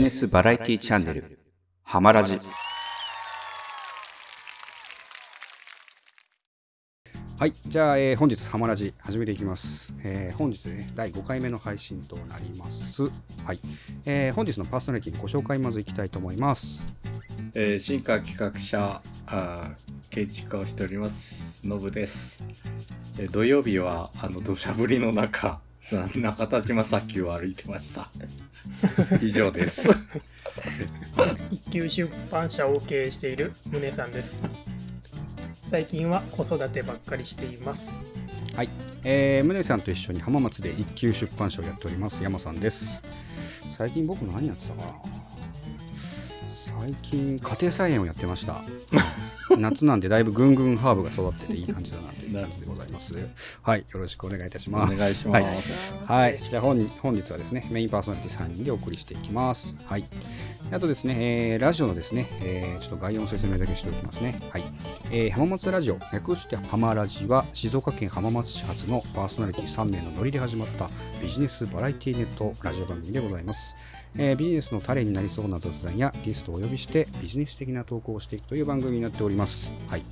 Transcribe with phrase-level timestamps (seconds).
[0.00, 1.38] ジネスバラエティチャンネル、
[1.82, 2.40] ハマラジ。
[7.38, 9.94] はい、じゃあ、えー本日、ハマラジ始めていきます。
[10.02, 13.02] えー本日ね、第5回目の配信となります。
[13.02, 13.08] は
[13.52, 13.60] い、
[14.06, 16.82] えー本日のパーソナリティのご紹介まずいきたいと思います。
[17.52, 22.42] えー、新化企画者あー建築家をしておりますのぶです、
[23.18, 25.60] えー土曜日はあの土砂降りの中
[26.16, 28.08] 中田島砂丘を歩いてました。
[29.20, 29.88] 以上です。
[31.50, 34.42] 一級出版社を経営している宗さんです。
[35.62, 37.92] 最近は子育てばっかりしています。
[38.54, 38.68] はい、
[39.04, 42.22] えー、宗さんと一緒に浜松で一級出版社をやっております。
[42.22, 43.02] 山さんです。
[43.76, 44.94] 最近僕何やってたかな。
[46.50, 48.60] 最近家庭菜園をやってました。
[49.58, 53.14] 夏なんでだいぶぐんぐんハーブが育ってていい感じだなという感じでございます。
[53.62, 54.96] はい、よろしくお願いいたしおます。
[54.96, 59.74] 願いしはいます、はい、じゃあ本本日はですね、メインパーソナリティ3人でお送りしていきます。
[59.84, 60.04] はい。
[60.72, 64.38] あとですね、えーラジオのですね、えーちょっと概要の説明だけしておきますね。
[64.50, 64.62] はい。
[65.10, 70.88] えー浜松ラジオ、略して浜ラジは、静岡県浜松市発のパーソナリティ3名のノリで始まった
[71.22, 73.74] ビジネスバラエティネットラジオ番組でございます。
[74.16, 79.39] えービジネスの種になりそうな雑談やゲストをお呼びしてビジネス的な投稿をしていくという番組になっております。
[79.88, 80.02] はい。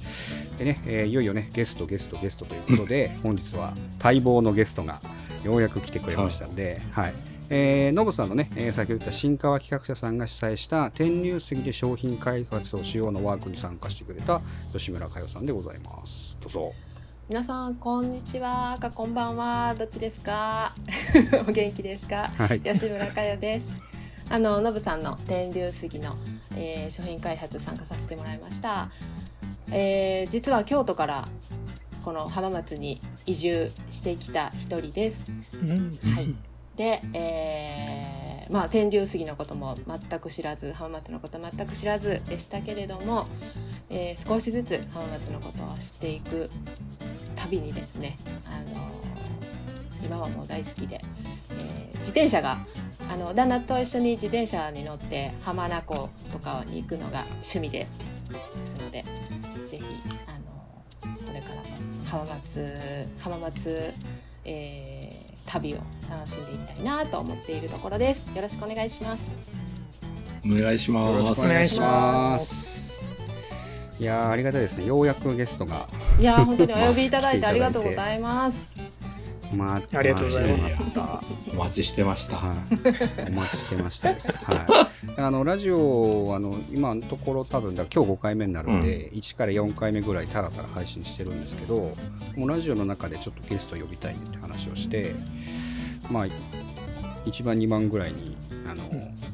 [0.58, 5.00] でね、えーいよいよね、ゲスト、ゲスト、ゲストということで、 本日は待望のゲストが
[5.44, 7.14] ようやく来てくれましたんで、はい。
[7.50, 14.40] えー、ノブさんのね、えー先ほど言った新川企画者さんが主催した天竜杉で商品開発をしようのワークに参加してくれた
[14.72, 16.36] 吉村佳代さんでございます。
[16.42, 16.72] どうぞ。
[17.28, 20.74] 皆さんこんにちはかこんばんはどっちですか？
[21.46, 22.30] お元気ですか？
[22.36, 22.60] はい。
[22.60, 23.68] 吉村佳代です
[24.30, 26.16] あののぶさんの天竜杉の、
[26.54, 28.90] えー商品開発参加させてもらいました、
[29.70, 31.28] えー実は京都から
[32.04, 35.30] この浜松に移住してきた一人です。
[35.54, 35.98] うん。
[36.14, 36.34] はい。
[36.76, 43.26] で、えーまあ天竜杉のことも全く知らず浜松のこと全く知らずでしたけれども、
[43.90, 46.48] えー少しずつ浜松のことを知っていく
[47.36, 51.00] 旅にですね、あのー今はもう大好きで、
[51.60, 52.56] えー自転車が
[53.10, 57.86] あの旦那と一緒に自転車に乗って浜名湖とかに行くのが趣味で
[58.30, 59.04] ですので
[59.66, 59.82] ぜひ
[60.26, 61.62] あのこれからも
[62.04, 62.74] 浜松
[63.18, 63.94] 浜松、
[64.44, 65.78] えー旅を
[66.10, 68.30] 楽しんでいきたいなと思っているところです。
[68.36, 69.32] よろしくお願いします。
[70.44, 73.02] お願いしますお願いしおます。
[73.98, 74.86] いやーありがたいですね。
[74.86, 75.88] ようやくゲストが、
[76.20, 78.77] いやー本当にお呼びいただいてありがとうございます。
[79.54, 80.82] まあ、ありがとうございます
[81.52, 82.56] お待ちしてました、はい、
[83.28, 84.44] お待ちしてましたです。
[84.44, 84.54] は
[85.16, 85.20] い。
[85.20, 91.94] あのラジオあの今のところ多分だ今日5回目になるんで、1から4回目ぐらいタラタラ配信してるんですけど、
[92.36, 95.14] もうラジオの中でちょっとゲスト呼びたいって話をして、
[96.10, 96.26] まあ
[97.24, 98.36] 1番2番ぐらいに
[98.70, 98.82] あの、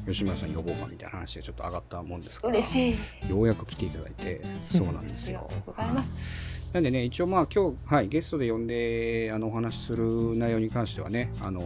[0.05, 3.29] 吉村さん呼ぼうかみたいな話がちょっと上がったもんですから、嬉しい。
[3.29, 5.73] ようやく来ていただいて、そうなんですよありがとう。
[5.73, 6.54] ございます。
[6.75, 11.61] なんでね、一応まあ今日、はい、ゲストで呼んであのお話しする内容に関してはね、あの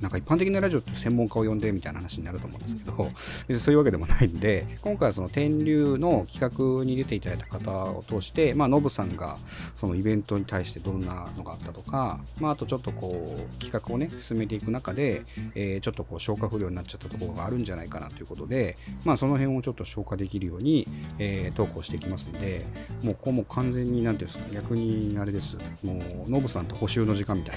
[0.00, 3.08] なんか一般的なラジオって専門家を呼んでみたいな話になると思うんですけど、
[3.46, 6.40] 別にそういうわけでもないんで、今回はその天竜の企
[6.80, 9.38] 画に出ていただいた方を通して、まあ、ノブさんが
[9.76, 15.22] そのイベントに対してどんなのがあったとか、まあ、あとちょっとこう企画をね、進めていく中で、
[15.54, 20.88] えーちょっとこう消化不良になっちゃったところがあるんじゃないかなということで、まあ、その辺をちょっと消化できるように、
[21.20, 22.66] えー投稿していきますんで、
[23.04, 24.54] もうここも完全になんていうんですか？
[24.54, 25.56] 逆にあれです。
[25.82, 25.94] も
[26.26, 27.56] うノブさんと補修の時間みたい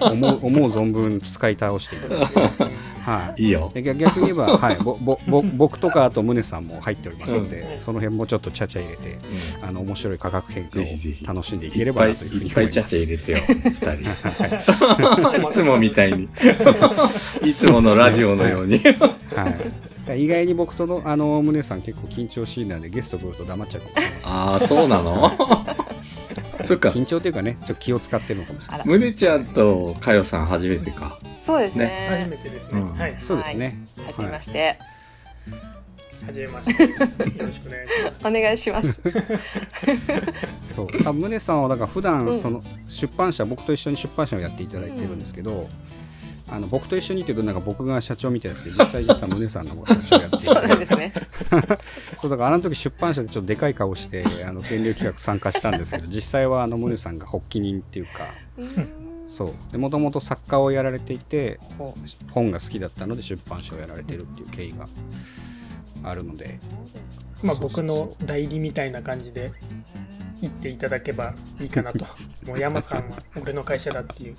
[0.00, 0.10] な。
[0.12, 2.34] 思う思う存分使い倒していただいて。
[3.02, 3.42] はい。
[3.42, 3.70] いいよ。
[3.74, 7.80] で逆逆に言えば、はい、ぼぼぼ僕とかあと宗さんも入っておりますので、うん。
[7.80, 9.18] その辺もちょっとちゃちゃ入れて
[9.60, 10.84] あの面白い価格変化を
[11.26, 13.72] 楽しんでいいければなというふうにいっぱいちゃ思いますちゃ入れてよ二
[15.40, 15.42] 人。
[15.50, 15.52] い。
[15.52, 16.28] つもみたいに。
[17.44, 18.78] いつものラジオのように。
[18.78, 19.81] はい、
[20.16, 24.10] 意外に僕とのあの宗さん結構緊張しいなんでゲスト来ると黙っちゃうかもしれない。
[24.10, 25.30] ですああそうなの？
[26.64, 26.88] そっか。
[26.90, 28.80] 緊張というかねちょっと気を使ってるのかもしれない。
[28.80, 31.18] あら、むねちゃんとかよさん初めてか。
[31.44, 32.26] そうです初ね。
[32.30, 32.92] めてですね、うん。
[32.94, 33.16] はい。
[33.20, 34.78] そうですね、はじめまして。
[36.26, 36.82] 初めまして。
[36.84, 36.88] よ
[37.46, 39.00] ろしくお願いしますお願いします。
[40.74, 40.88] そう。
[41.04, 42.40] あ宗さんはだから普段うん。
[42.40, 45.66] その出版社、僕と一緒に出版社をやっていただいてるんですけど、
[46.52, 50.46] あの僕と一緒にっていうとなんか僕が社長みたいですけど実際実は宗さんの方が社長やっていて。
[50.46, 51.12] そうなんですね。
[52.16, 58.10] そうだからあの時出版社でちょっとでかい顔してあの天竜企画参加したんですけど実際はあの宗さんが発起人っていうか。
[59.28, 59.78] そう。
[59.78, 61.94] もともと作家をやられていてほ
[62.32, 64.88] 本が好きだったので出版社をやられてるっていう経緯が
[66.04, 66.60] あるので。
[67.42, 69.52] まあ僕の代理みたいな感じで
[70.42, 72.04] 言っていただけばいいかなと。
[72.44, 74.36] もう山さんは俺の会社だっていう。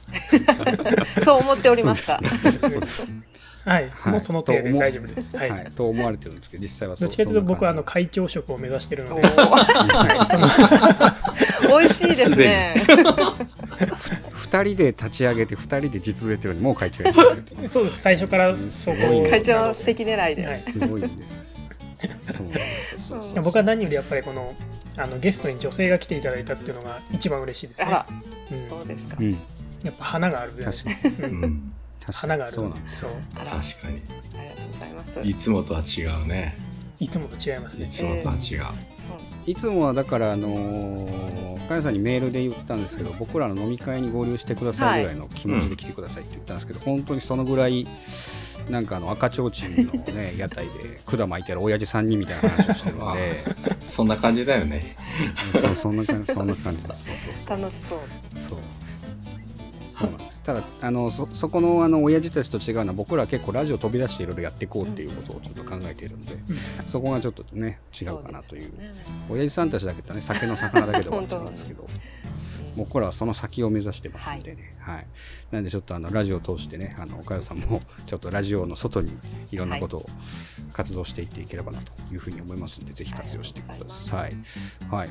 [1.23, 2.19] そう思っておりました。
[3.65, 4.11] はい、はい。
[4.11, 5.37] もうその程度で大丈夫です。
[5.37, 5.49] はい。
[5.49, 9.39] はい、と思われてるんですけど実際はそうどっちかというと僕はあの会長職を目指してるのおで、ー
[11.79, 12.73] 美味しいですね。
[12.85, 18.01] 2人で立ち上げて2人で実務やってるのにもう会長やってるっていうそうです。
[18.01, 20.45] 最初からそこを会長席狙いで。
[20.45, 20.59] はい。
[20.59, 21.42] すごいんです
[23.41, 24.55] 僕は何よりやっぱりこの
[24.97, 27.87] あのゲストに女性が来ていただいたっていうのが一番嬉しいですね。
[27.87, 28.05] あら、
[28.51, 28.69] うん。
[28.69, 29.17] そうですか。
[29.19, 29.23] う。
[29.23, 29.31] ん。
[29.31, 29.37] や
[29.89, 31.33] っぱ花があるじゃない確かに。
[31.33, 31.43] うん。
[31.43, 31.73] うん。
[31.99, 32.51] 確か花がある。
[32.51, 33.11] にそうなんですそう。
[33.35, 33.57] 確かに。
[33.57, 35.19] ありがとうございます。
[35.23, 36.57] いつもとは違うね。
[36.99, 37.85] いつもと違いますね。
[37.85, 38.69] いつもとは違う、そう。
[39.45, 47.85] いつもはだからあのー、かやさんにメールで言ったんですけど僕らの飲み会に合流してくださいぐらいの気持ちで来てくださいって言ったんですけど、本当にそのぐらい
[48.69, 53.43] なんかあの赤ちょうちんのね 屋台で管巻いてる親父3人みたいな話をしてるので。
[53.79, 54.95] そんな感じだよね。
[55.61, 57.05] そうそんな感じそんな感じです。
[57.05, 57.61] そうそうそう。
[57.61, 57.99] 楽しそう。
[58.39, 58.59] そう。
[59.89, 60.41] そうなんです。
[60.41, 66.35] ただあのそそこのあの親父たちと違うのは僕らは結構ラジオ飛び出していろいろやっていこうっていうことをちょっと考えているんで、
[66.85, 68.77] そこがちょっとね違うかなという。
[68.77, 68.93] ね。
[69.29, 71.87] 親父さんたちだけだね酒の魚だけで終わっちゃうんですけど
[72.75, 75.07] 僕らはその先を目指してますんでね、はい。
[75.51, 79.17] なんでちょっとあのラジオを通してねあの岡代さんもちょっとラジオの外に
[79.51, 80.09] いろんなことを
[80.73, 84.33] 活動していっていければなというふうに思いますんで、ぜひ活用してください。
[84.89, 85.09] はい。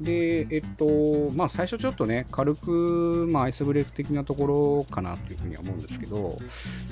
[0.00, 6.38] で、えっと、まあ、最初ちょっとね、軽く、まあ、アイスブレイク的なところかなというふうには思うんですけど、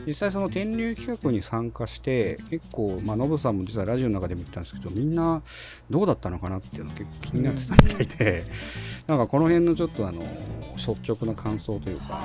[0.06, 5.42] 実際その天竜企画に参加して、結構、まあ、ノブさんも実はラジオの中でも言ったんですけど、みんな
[5.88, 8.44] どうだったのかなっていうのが結構気になってたみたいで、
[9.06, 10.20] なんかこの辺のちょっとあの、
[10.76, 12.20] 率直な感想というか、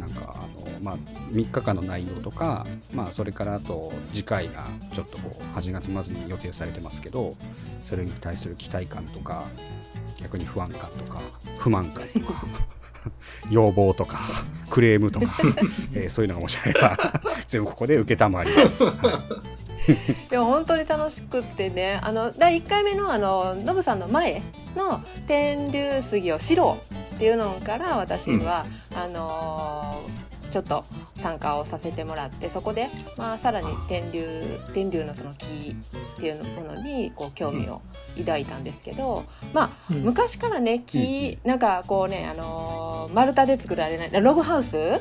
[0.00, 0.96] なんかあの、まあ、
[1.30, 7.36] 3日間の内容とか、まあ、それからあと次回がちょっとこう8月末に予定されてますけど
[7.84, 9.44] それに対する期待感とか
[10.20, 11.20] 逆に不安感とか
[11.58, 12.46] 不満感とか
[13.50, 14.18] 要望とか
[14.70, 15.26] クレームとか、
[15.94, 16.98] えーそういうのがもしあれば
[17.46, 18.84] 全部ここで承ります。
[18.84, 19.20] は
[19.64, 19.67] い
[20.30, 24.42] でも本当に楽しくってねあの第1回目のあのノブさんの前
[24.76, 28.64] の天竜杉を知ろうっていうのから私は、
[28.94, 34.24] あのーちょっと参加をさせてもらってそこで、まあ、さらに天竜
[34.72, 35.76] 天竜のその木
[36.16, 37.82] っていうものにこう興味を
[38.16, 40.02] 抱いたんですけど、まあうん。
[40.04, 45.00] 昔からね木、なんかこうね、あのー丸太で作られないログハウス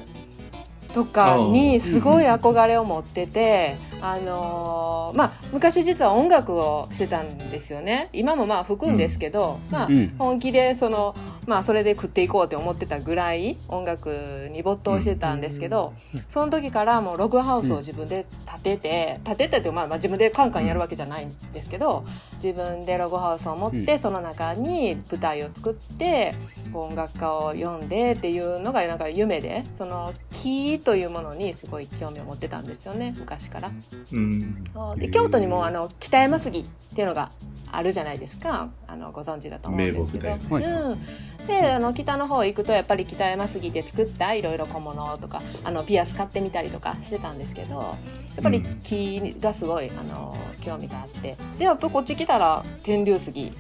[0.94, 8.10] とかにすごい憧れを持ってて、あのーまあ昔実は音楽をしてたんですよね。
[8.12, 10.16] 今もまあ吹くんですけど、まあうん。
[10.18, 11.16] 本気でその
[11.48, 15.94] まあそれで食っていこうって思ってたぐらい音楽に没頭してたんですけど、
[16.28, 18.26] その時からもうログハウスを自分で
[18.62, 22.06] 建てて、建ててってまあまあ自分でカンカンやるわけじゃないんですけど
[22.36, 24.00] 自分でログハウスを持って、うん。
[24.00, 26.36] その中に舞台を作って
[26.74, 33.72] 音楽家を呼んでっていうのがなんか夢でその木というものにすごい興味を持ってたんですよね昔から。
[34.12, 34.64] うん。
[34.98, 37.32] で京都にもあの北山杉っていうのが
[37.72, 38.70] あるじゃないですか。
[38.88, 40.38] あのご存知だと思うんですけど。
[40.50, 41.48] うん。
[41.48, 47.96] であの北の方行くとやっぱり北山杉で作ったいろいろ小物とかあのピアス買ってみたりとかしてたんですけどや
[48.40, 51.38] っぱり木がすごいあの興味があって。
[51.58, 53.54] でやっぱこっち来たら天竜杉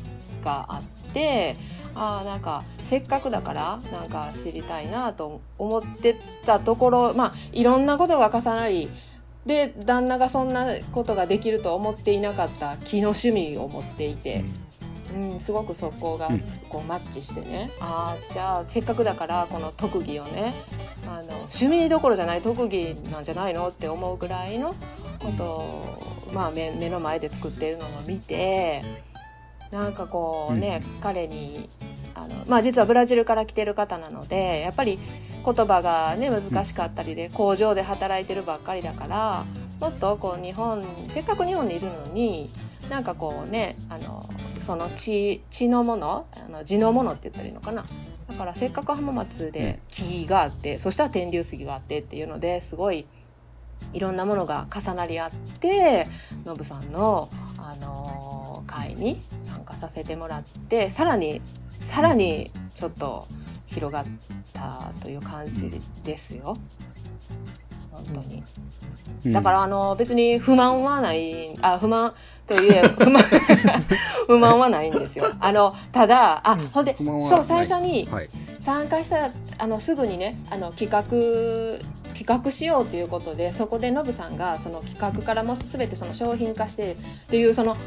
[0.43, 1.55] があって
[1.95, 6.15] あーなんかせっかくだからなんか知りたいなと思って
[6.45, 8.89] たところまあいろんなことが重なり
[9.47, 14.43] で旦那がそんなことができると思っていなかった木の趣味を持っていて。
[15.15, 16.39] うん、すごくそこがうん。
[16.67, 20.53] こうマッチしてね、ああじゃあせっかくだからこの特技をね
[21.07, 24.75] あの趣味どころじゃない特技なんじゃないのって思うぐらいの
[25.19, 28.83] ことを、まあ、目目の前で作ってるのを見て
[29.71, 31.69] なんかこうね、彼に
[32.17, 34.99] あの、まあ、実はブラジルから来てる方なのでやっぱり
[35.45, 39.45] 言葉がね難しかったりで工場で働いてるばっかりだから
[39.79, 42.49] もっとこう日本せっかく日本にいるのに
[42.89, 47.85] なんかこうねあのその地地のものあの地のものって言ったらいいのかな。
[48.27, 53.05] だからせっかく浜松で木があって、そしたら天竜杉があってっていうのですごい
[53.93, 55.31] いろんなものが重なり合っ
[55.61, 56.07] て
[56.45, 61.41] ノブさんの、あの会に参加させてもらってさらに
[61.87, 63.27] さらにちょっと
[63.65, 64.05] 広がっ
[64.53, 66.55] たという感じですよ。
[67.91, 68.43] 本当に、
[69.25, 69.33] うん。
[69.33, 72.13] だからあの別に不満はないあ不満
[72.45, 73.23] といえ 不満
[74.27, 75.31] 不満はないんですよ。
[75.39, 76.67] あのただあ、うん。
[76.67, 78.29] ほんでそう最初にはい。
[78.59, 81.03] 参加したらあのすぐにねあの企画
[82.13, 86.95] 企画しようということでそこでノブさんがその企画からも全てその商品化してっ
[87.29, 87.77] ていうその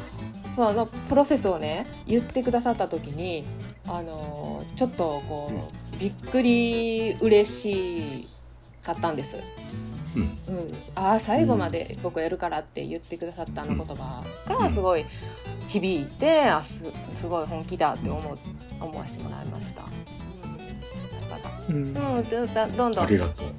[0.55, 3.45] そのプロセスをね言ってくださった時に
[3.87, 5.51] あのちょっとこ
[5.95, 8.27] う、びっくり嬉し
[8.83, 9.37] かったんです。
[10.15, 15.05] うんうん、ああ最後まで僕やるからって言ってくださったあの言葉がすごい
[15.67, 18.37] 響いて、あすすごい本気だって思う
[18.79, 19.83] 思わせてもらいました。
[21.71, 21.93] うん、
[22.77, 23.07] どんどん。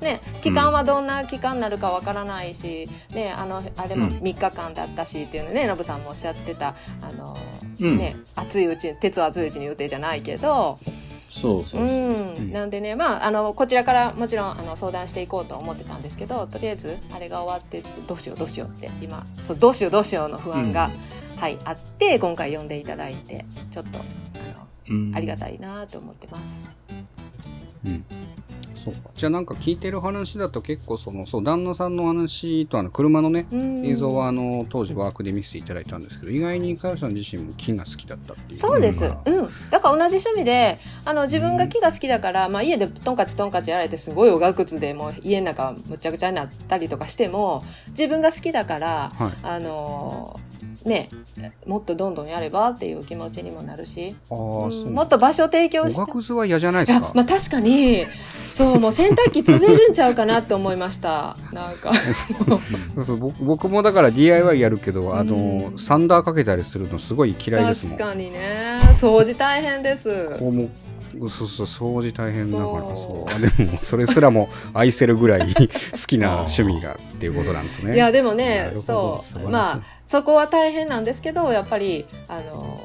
[0.00, 4.12] ね、期間はどんな期間になるかわからないし、ね、あのあれもうん。
[4.19, 7.37] 3日間だったしっていうのねノブさんもおっしゃってたあの、
[7.81, 7.99] うん。
[7.99, 10.78] ね、熱いうち鉄は熱いうちに予定じゃないけど、
[11.33, 11.83] そうそう
[12.50, 20.90] なんでね、まあ、あのこちらからもちろんあの相談していこうと思ってたんですけどとりあえずあれが終わってちょっとどうしようどうしようって今そうどうしようどうしようの不安が、
[21.38, 24.02] はい、あって今回呼んでいただいてちょっとあ
[24.90, 25.11] うん。
[25.11, 26.61] のありがたいなと思ってます。
[27.87, 28.05] うん。
[28.83, 29.11] そうか。
[29.15, 33.87] じゃあなんか聞いてる話だと結構そのそう旦那さんの話とあの車のねうん。
[33.87, 38.59] 映像はあの当時ワークで見せていただいたんですけど意外にかよさん自身も木が好きだったっていう。
[38.59, 49.33] そうです、うん、だから同じ趣味であの自分が木が好きだから、まあ、家でトンカチトンカチやられてすごいおがくつでもう家の中むちゃくちゃになったりとかしても自分が好きだからはい。
[49.43, 50.41] あの
[50.85, 51.09] ね
[51.67, 56.01] もっとどんどんやればっていう気持ちにもなるし、うんもっと場所提供おして。
[56.01, 57.07] がくずは嫌じゃないいですか。
[57.07, 58.07] やまあ確かに
[58.55, 61.37] そうもう洗濯機潰れるんちゃうかなって思いました。
[61.53, 61.93] なんか。
[62.95, 67.99] そうそう僕僕もだから DIY やるけど、あのうんサンダーかけたりするのすごい嫌いですもん。
[67.99, 68.81] 確かにね。
[68.95, 70.37] 掃除大変です。
[70.39, 70.69] こうも
[71.28, 72.97] そうそう掃除大変だから。
[72.97, 73.59] そそう。
[73.59, 75.66] でもそれすらも愛せるぐらい好
[76.07, 77.95] きな趣味がっていうことなんですね。
[77.95, 79.49] いやでもなねそう。
[79.49, 82.81] まあそこは大変なんですけどやっぱりあの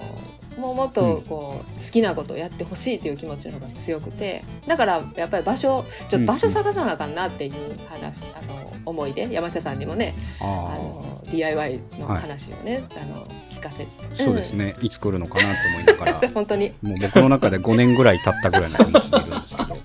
[0.58, 7.54] もうもっとこう、好きなことをやってほしいという気持ちの方が強くてだからやっぱり場所ちょっと場所探さなあかんなっていう
[7.88, 16.30] 話、あの思いで山下さんにもねああの DIY の話をね、あの聞かせそうですね、いつ来るのかなと思いながら。
[16.34, 16.72] 本当に。
[16.82, 19.78] もう僕の中で5年ぐらい経ったぐらいの気持ちでいるんですけど。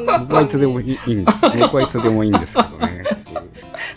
[0.20, 1.38] 僕はいつでもいいいいんです。
[1.58, 3.04] 僕はいつでもいいんですけどね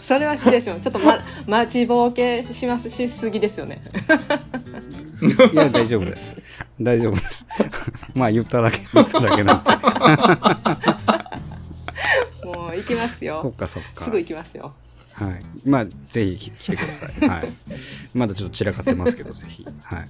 [0.03, 0.81] それは失礼します。
[0.81, 1.17] ちょっと、ま、
[1.47, 3.81] 待ちぼうけしますしすぎですよね。
[5.53, 6.35] いや大丈夫です。
[6.79, 7.47] 大丈夫です。
[8.13, 9.69] まあ言っただけ言っただけなんで。
[12.45, 14.03] もう行きますそよっかそっか。
[14.03, 14.73] すぐ行きますよ
[15.13, 15.69] はい。
[15.69, 17.29] まあ、ぜひ来てください。
[17.29, 17.47] はい。
[18.13, 19.65] まだちょっと散らかってますけど、ぜひ。
[19.83, 20.09] はい。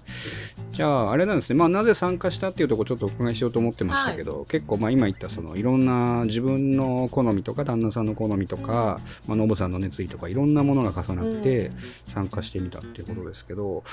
[0.72, 1.60] じゃあ、あれなんですね。
[1.60, 11.72] まあ、なぜ参加したっていうところちょっとお伺いしようと思ってましたけど、結構、まあ、今言った、その、いろんな自分の好みとか、旦那さんの好みとか、まあ、ノブさんの熱意とか、いろんなものが重なって
[12.06, 13.84] 参加してみたっていうことですけど、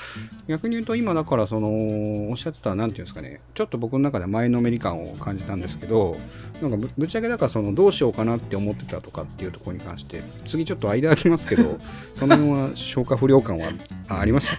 [0.47, 6.17] 逆に言うと、今だから、その、おっしゃってた、なんていうんですかね、ちょっと僕の中では前のめり感を感じたんですけど、
[6.61, 11.77] なんかぶぶっちゃけだからそのどうしようかなって思ってたとかっていうところに関して次ちょっと間空きますけど
[12.13, 13.69] その辺は消化不良感は
[14.09, 14.57] あありました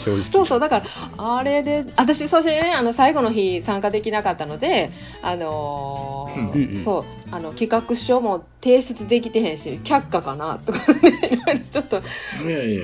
[0.30, 0.84] そうそうだから
[1.18, 4.90] あれで私そしてねあの最後の日参加できなかったので
[5.22, 6.80] あのーうんうんうん。
[6.80, 12.00] そうあの企画書も提出できてへんし却下かなとかね ちょっと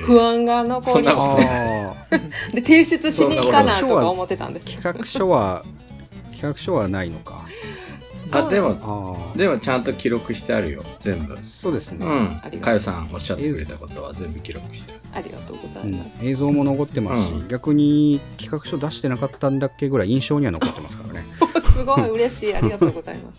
[0.02, 5.64] 不安が残りで提出しに行かなとか思ってたんです企画書は
[6.32, 7.44] 企画書はないのか
[8.32, 11.34] あでもあでもちゃんと記録してあるよ全部。
[11.34, 12.28] あそうですね、うん。
[12.28, 12.60] ありがとう。
[12.60, 14.94] かよさんおっしゃってくれたことは全部記録して。
[15.12, 17.48] あるありがとうござうんいます、映像も残ってますし、うん。
[17.48, 21.24] 逆に企画書出してなかったんだっけぐらい印象には残ってますからね。
[21.60, 22.54] すごい嬉しい。
[22.54, 23.32] ありがとうございま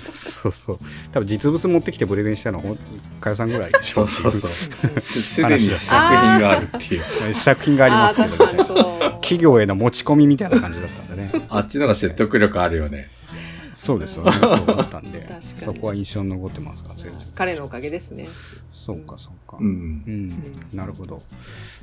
[0.00, 0.40] す。
[0.42, 0.78] そうそう
[1.12, 2.78] 多分実物持ってきてプレゼンしたのほん
[3.20, 4.32] かよさんぐらいでしょそう。
[4.32, 4.98] そうそうう。
[4.98, 7.00] ん すすでに試作品があるってい
[7.30, 7.34] う。
[7.34, 9.00] 作品がありあますけどあー確かにそう。
[9.22, 11.46] 企業への持ち込みみたいな感じだったんでね。
[11.48, 13.08] あっちのが説得力あるよね
[13.86, 14.32] そうですよね。
[14.32, 15.24] そうだったんで。
[15.40, 18.28] そこは印象に残ってますから全然彼のおかげですね。
[18.72, 19.58] そうかそうか。
[19.60, 19.66] うん。
[19.66, 21.22] うん、なるほど。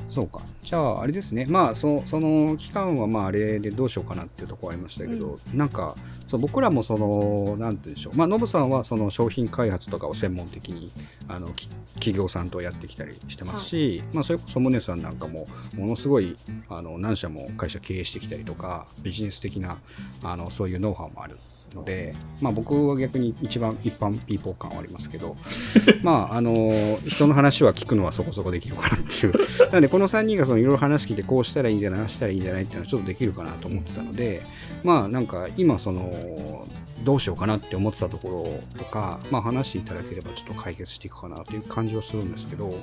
[0.09, 0.41] そうか。
[0.63, 1.45] じゃあ、あれですね。
[1.47, 5.95] まあ、そその期間は、まあ、あれでどうしようかなっていうところありましたけど、なんか、
[6.27, 8.17] そう僕らも、その、なんて言うんでしょう。
[8.17, 10.91] まあ、ノブさんは、その商品開発とかを専門的に、
[11.29, 16.37] あの、き企業さんとやってきたりしてますし、まあ、それこそ、宗さんなんかも、ものすごい、
[16.69, 19.77] あの、何社も会社経営してきたりとか、ビジネス的な、
[20.21, 21.35] あの、そういうノウハウもある
[21.75, 25.35] ので、まあ、僕は逆に一番一般ピーポー感はありますけど、
[26.03, 29.33] まあ、あの、人の話は聞くのはそこそこできるかなっていう。
[29.71, 34.41] なんで、この3人がそのいろいろ話聞いて、こうしたらいいんじゃない、ああしたらいいんじゃないっていうのはちょっとできるかなと思ってたので、
[34.83, 36.67] まあ、なんか今、その、
[37.03, 42.73] どうしようかなって思ってたところとか、まあ、話していただければちょっと解決していくかなという感じはするんですけど、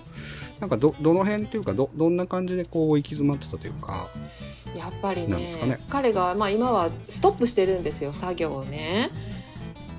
[0.61, 4.09] なんかど、どの辺というか、ど、どんな感じでこう、行き詰まってたというか、
[4.77, 5.81] やっぱりねね。
[5.89, 9.11] 彼が、まあ、今はストップしてるんですよ作業をね。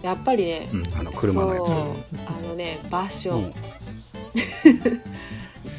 [0.01, 1.63] やっぱりね、うんあの、車のやつ。
[2.27, 3.53] あのね場所、うん。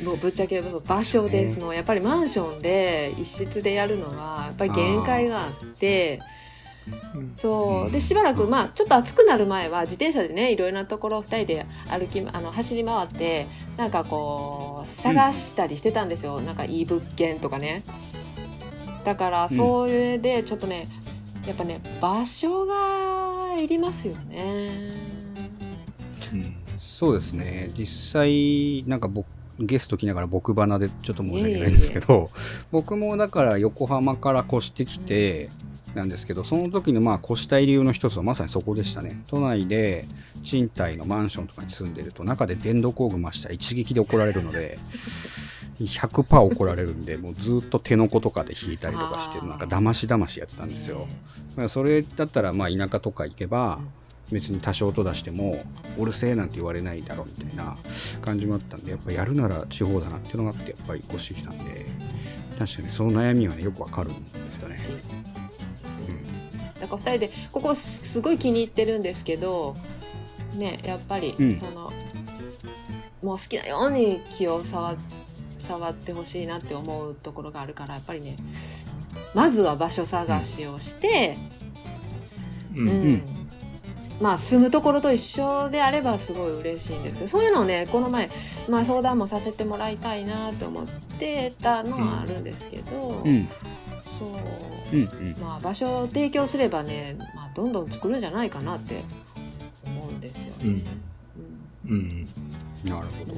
[0.04, 1.58] もうぶっちゃけ場所です。
[1.58, 6.31] の、やっぱりマンションで一室でやるのはやっぱり限界があってうん
[7.34, 7.86] そう。
[7.86, 7.92] うん。
[7.92, 13.46] でしばらくまあちょっと暑くなる前は自転車でねいろいろなところを2人で歩きあの走り回って
[13.76, 17.82] なんかこう探したりしてたんですよ、なんかいい物件とかね。
[19.04, 20.88] だからそれでちょっとね、
[21.46, 24.70] やっぱね場所がいりますよね。
[26.32, 26.56] うん。
[26.80, 27.70] そうですね。
[27.76, 29.26] 実際なんか僕
[29.58, 32.30] ゲスト来ながら僕花でちょっと申し訳ないんですけど
[32.70, 35.50] 僕もだから横浜から越してきて
[35.94, 40.06] なんですけどその時のまあ越したい理由の一つはまさにそこでしたね都内で
[40.42, 44.78] 賃貸のマンションとかに住んでると中で電動工具増したら一撃で怒られるので
[45.80, 51.06] 100%怒られるんでもうずっと手の子とかで引いたりとかしてなんかだましだましやってたんですよ。
[51.50, 53.80] だからそれだったらまあ田舎とか行けば
[54.30, 55.62] 別に多少音出しても
[55.98, 57.76] 「うるせえ」なんて言われないだろうみたいな
[58.20, 61.86] 感じもあったんでやっぱやるなら地方だなっていうのがあってやっぱり越してきたんで
[62.58, 65.31] 確かにその悩みはねよくわかるんですよね。
[66.82, 69.76] だから2人でここすすごい気に入ってるんですけど
[70.54, 71.54] ねやっぱりうん。
[71.54, 71.92] その、
[73.22, 74.96] もう好きなように気を触
[75.58, 78.34] 触ってほしいなって思うところがあるからやっぱりね
[79.32, 81.36] まずは場所探しをして、
[82.74, 82.88] うん。
[82.88, 83.02] うん。
[83.02, 83.22] うん。
[84.20, 88.28] まあ住むところと一緒であればすごい嬉しいんですけどそういうのをねこの前、
[88.68, 90.86] まあ、相談もさせてもらいたいなと思っ
[91.18, 93.48] てたのはあるんですけど、うん。
[94.18, 95.36] そううんうん。
[95.40, 99.02] まあ、場所を提供すればね、まあ、どんどん作るんじゃないかなって
[99.84, 100.82] 思うんですよね。
[101.86, 101.90] うん。
[101.90, 102.28] うん。
[102.84, 103.28] なるほうん。
[103.28, 103.34] ど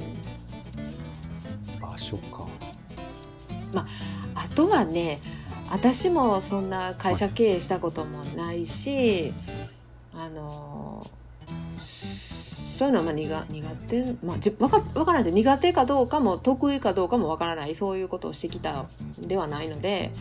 [1.81, 2.47] 場所か。
[4.35, 5.19] あとはね
[5.69, 9.33] 私もそんな会社経営したこともないし、
[10.13, 11.05] あの
[11.77, 17.75] そういうのはまあ苦苦手、まあ、じわかわからないで苦手かどうかも得意かどうかもわからない。
[17.75, 18.87] そういうことをしてきたん
[19.19, 20.11] ではないので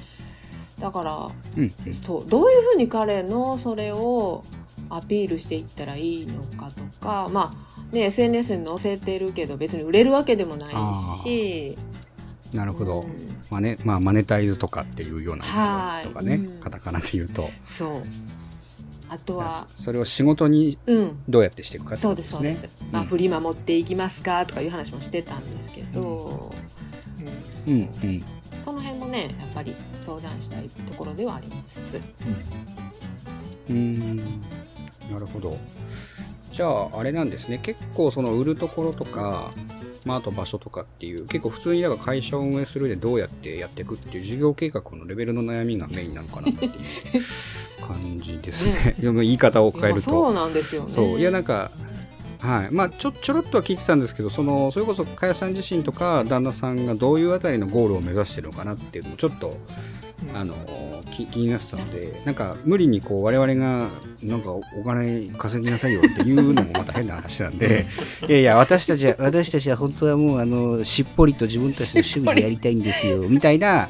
[0.78, 1.92] だからうんうん。
[1.94, 4.44] そうどういうふうに彼のそれを
[4.90, 10.74] アピールしていったらいいのかとかまあね SNS に載せてるけど別に売れるわけでもない
[11.22, 11.76] し。
[12.52, 13.00] なるほど。
[13.00, 13.08] うん。
[13.50, 18.02] まあね、まあマネタイズとかっていうようなはいとかね、うんカタカナで言うと、そう
[19.08, 21.04] あとはそれを仕事にう。
[21.04, 21.18] ん。
[21.28, 23.08] どうやってしていくかってそうですそうです、まあ、うん。
[23.08, 26.52] 振り守っていきますかとかいう話もしてたんですけど、
[27.66, 28.24] うんうん。
[28.64, 29.74] その辺もねやっぱり
[30.04, 31.96] 相談したいところではあります。
[31.96, 34.16] うーん
[35.10, 35.56] なるほど。
[36.50, 39.50] じゃああれなんですね結構その売るところとか、
[40.04, 46.72] まあ、あと場所とかっていう結構普通にだから会社を運営する上でどうやってやっていくっていう事業計画のレベルの悩みがメインなのかなっていう
[47.84, 48.94] 感じですね。
[49.00, 50.00] でも言い方を変えると。
[50.02, 50.92] そうなんですよね。
[50.92, 51.72] そういやなんか
[52.44, 52.68] はい。
[52.70, 59.56] まあちょちょろっとは聞いてたんですけどそのそれこそ加谷さん自身とか旦那さんがどういうあたりのゴールを目指してるのかなっていうのもちょっと
[60.28, 60.36] うん。
[60.36, 60.54] あの
[61.10, 63.88] 気気になってたのでなんか無理にこう我々が
[64.22, 67.86] なんかお金稼ぎなさいよっていうのもまた変な話なんで
[68.28, 73.88] いやいや私たちは私たちは本当はもうあのしっぽりと自分たちの趣味でやりたいんですよ みたいな、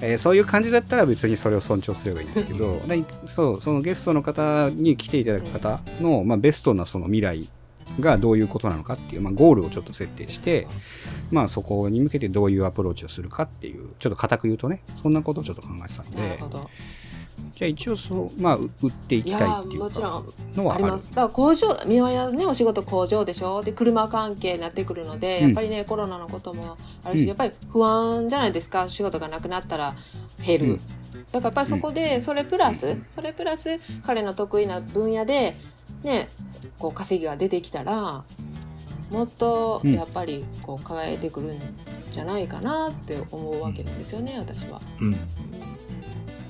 [0.00, 7.48] えーそういう感じだったら別にそれを尊重すればいいんですけどでそうそのゲストの方に来ていただく方の、まあ、ベストなその未来
[8.00, 10.66] がどういうことなのかっていう、まあ、ゴールをちょっと設定して、
[11.30, 16.18] まあ、そこに向けてどういうアプローチをするかっていうちょっと固く言うとねそんなことをちょっと考えてたんで。
[16.20, 16.70] なるほど。
[17.56, 21.08] じゃあ一応そう、まあ、う売っていきたいっていうもちろかんのはあります。
[21.10, 23.62] だから工場三輪屋ねお仕事工場でしょ？
[23.62, 25.46] で車関係になってくるので、うん。
[25.46, 27.28] やっぱりねコロナのこともあるし、うん。
[27.28, 28.88] やっぱり不安じゃないですか？
[28.88, 29.94] 仕事がなくなったら
[30.44, 30.64] 減る。
[30.64, 30.80] うん。
[31.32, 35.56] だからやっぱりそこでそれプラス、それプラス彼の得意な分野で
[36.02, 36.28] ね
[36.78, 38.24] こう稼ぎが出てきたら
[39.10, 39.92] もっとうん。
[39.94, 41.58] やっぱりこう輝いてくるん
[42.10, 44.80] じゃないかなって思うわけなんですよね私は。
[45.00, 45.10] うん。
[45.12, 45.18] で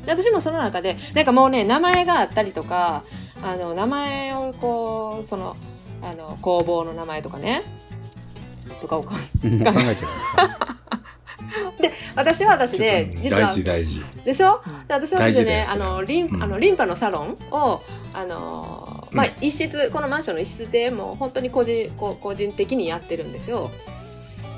[0.09, 3.05] 私もその中でなんかもうね名前があったりとか
[3.43, 5.57] あの名前をこうその
[6.03, 7.63] あの工房の名前とかね
[8.81, 9.73] とかを考えてるんです
[10.37, 10.77] か？
[12.17, 14.03] 私は私で実は大事大事。
[14.25, 14.61] でしょ？
[14.89, 16.43] で私は私でねあのリン,、うん。
[16.43, 18.84] あのリンパのサロンをあの
[19.15, 19.33] まあうん。
[19.41, 23.71] 一室このマンションの一室でもう本当に個人こう個人的にやってるんですよ。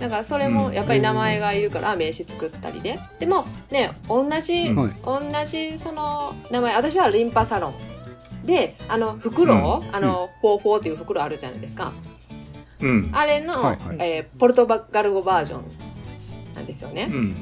[0.00, 0.74] だからそれもうん。
[0.74, 7.74] やっぱり名前がいるから名刺作ったりででもね同じ、同じその名前私はリンパサロン
[8.46, 11.92] であのフクロウ、あの、フォーフォーっていうフクロウあるじゃないですか。
[12.80, 13.10] うん。
[13.12, 13.96] あれの、はいはい。
[14.00, 15.64] えーポルトガル語バージョン
[16.54, 17.34] なんですよね、うん。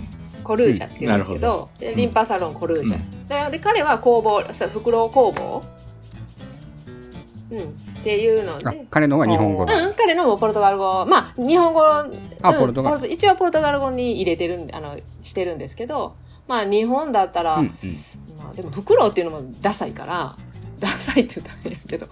[0.42, 3.28] coruja って言うんですけど、でリンパサロン Coruja、うん。
[3.28, 5.62] でで彼は工房さフクロウ工房、
[7.54, 7.68] うん、
[8.00, 8.86] っていうのあで。
[8.90, 11.06] 彼のが日本語のうん、彼のもポルトガル語。
[11.06, 13.10] まあ日本語あうんポルトガル。
[13.10, 17.70] 一応ポルトガル語に入れてるんであのしてるんですけどまあ日本だったら、うんうん。
[18.38, 20.36] まあ、でもフクロウっていうのもダサいから
[20.78, 22.06] ダサいって言ったら変やけど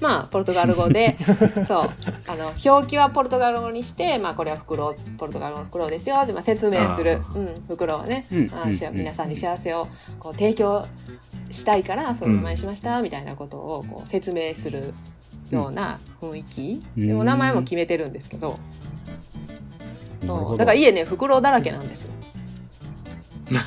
[0.00, 1.16] まあポルトガル語で
[1.66, 1.90] そう
[2.26, 7.22] あの表記はポルトガル語にして、まあ、これはフクロウポルトガル語のフクロウですよって、まあ、説明する。
[7.24, 8.96] あ、うん、フクロウはね、うんあしうん。
[8.96, 10.86] 皆さんに幸せをこう提供
[11.58, 14.94] したいからその名前にしましたみたいなことをこう説明する
[15.50, 17.06] ような雰囲気、うん。
[17.06, 18.54] でも名前も決めてるんですけど、
[20.22, 20.56] そうなるほど。
[20.56, 22.12] だから家ねフクロウだらけなんですよ。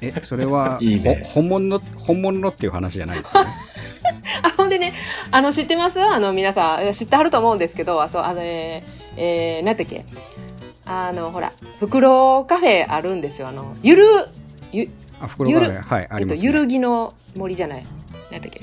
[0.00, 1.22] えそれは いいね。
[1.24, 3.42] ほ本物の本物のっていう話じゃないですね。
[4.42, 4.92] あほんでね
[5.30, 6.00] あの知ってます？
[6.00, 8.82] あの皆さん知ってはると思うんですけどあそうあのね
[9.16, 10.04] えー、何だっけ？
[10.84, 13.46] あのほらフクロウカフェあるんですよ。
[13.48, 14.04] あのゆる
[14.72, 16.46] ゆあ袋がねはいあえっと、ります、ね。
[16.46, 17.86] ゆるぎの森じゃない。
[18.30, 18.62] 何だっけ。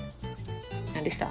[0.94, 1.30] 何でした。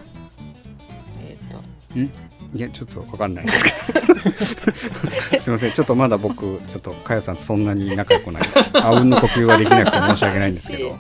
[1.21, 2.57] えっと。
[2.57, 3.45] いやちょっとわかんない。
[3.45, 5.73] ですけどすいません。
[5.73, 10.97] ちょっとまだ僕ちょっとかよさんとそんなに仲良くないしあうんの呼吸ができなくて申し訳ないんですけど。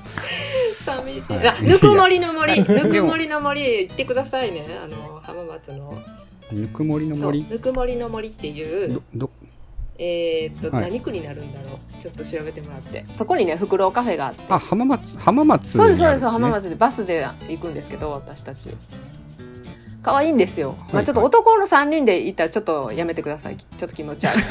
[0.84, 1.48] 寂しい、はい。
[1.48, 2.60] あぬくもりの森。
[2.60, 4.64] ぬくもりの森行ってくださいね。
[4.82, 5.98] あの浜松の。
[6.52, 7.44] ぬくもりの森？
[7.48, 8.94] ぬくもりの森っていう。
[8.94, 9.30] どど
[9.98, 10.90] えーっと、はい。
[10.90, 12.02] 何区になるんだろう？
[12.02, 13.04] ちょっと調べてもらって。
[13.14, 14.42] そこにねフクロウカフェがあって。
[14.48, 16.74] あ浜松浜松そうですそうです浜松で。
[16.74, 18.70] バスで行くんですけど私たち。
[20.02, 23.56] 可愛いんですよ、まあちょっと男の3人で行ったらちょっとやめてください。
[23.56, 24.42] ちょっと気持ち悪い。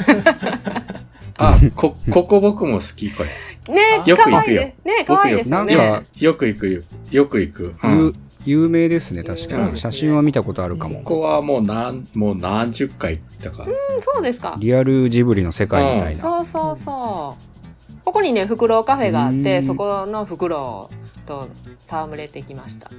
[1.38, 3.30] あ、こ、ここ僕も好き、これ。
[3.74, 4.76] ねあよく可愛い行くよね。
[4.84, 5.76] ね可愛いですよね。
[5.76, 6.82] かよく行くよ。
[7.10, 7.74] よく行く。
[7.82, 8.12] うん
[8.46, 11.00] 有有名ですね確かうんに写真は見たことあるかも。
[11.00, 13.64] ここはもう何、もう何十回行ったか。
[13.64, 13.66] う
[13.98, 14.56] んそうですか。
[14.58, 16.18] リアルジブリの世界みたいな。
[16.18, 17.94] そうそうそう。
[18.04, 19.64] ここにねフクロウカフェがあってうん。
[19.64, 21.48] そこのフクロウと
[21.86, 22.90] 戯れてきました。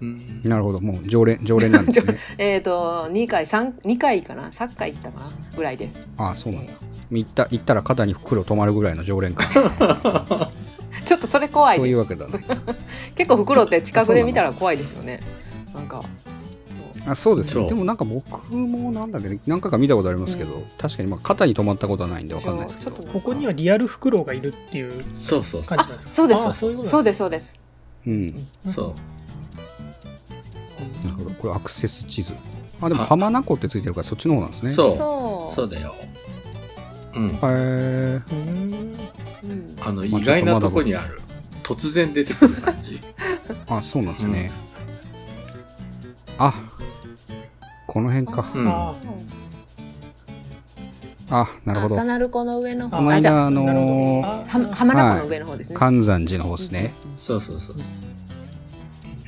[0.00, 0.40] うん。
[0.44, 0.80] なるほど。
[0.80, 2.18] もう常連常連なんですね。
[2.38, 5.30] えっ、と2回三二回かな？3回行ったかな？
[5.56, 6.08] ぐらいです。
[6.16, 6.72] ああそうなんだ。
[7.10, 9.44] 行った行ったら肩に袋止まるぐらいの常連か
[11.06, 12.44] ちょっとそれ怖いそうですいうわけだね
[13.14, 15.20] 結構フクロウって近くで見たら怖いですよね。
[15.74, 16.02] なんか
[17.06, 17.62] あそうですそう。
[17.64, 22.90] ねでもなんか僕もなんだっけど何回か見たことありますけど、確かにまあ肩に止まったことはないんでわかんないですけど。
[22.92, 26.14] ちょっとここにはリアルフクロウがいるっていうそうそうそう感じなんですか？
[26.14, 26.46] そうです。
[26.46, 27.60] あそういうことそうでですそうです。
[28.06, 28.46] うん。
[28.66, 28.94] そう。
[31.06, 31.30] なるほど。
[31.34, 32.32] これアクセス地図。
[32.80, 34.70] あでも浜名湖ってついてるからそっちの方なんですね。
[34.70, 34.96] そう。
[34.96, 35.52] そう。
[35.54, 35.94] そうだよ。
[37.16, 37.28] うん。
[37.30, 38.20] へえ
[39.82, 41.20] あの、まあ意外なとこにある。
[41.62, 43.00] 突然出てくる感じ。
[43.68, 44.50] あそうなんですね、
[46.38, 46.52] あ
[47.86, 48.44] この辺か。
[48.54, 48.68] うん。
[48.68, 48.94] あ
[51.30, 51.94] あなるほど。
[51.96, 52.98] あサナルコの上の方。
[52.98, 56.92] このあじゃ間あのー浜名湖の上の方ですね、関山寺の方ですね。
[57.16, 57.76] そうそうそう。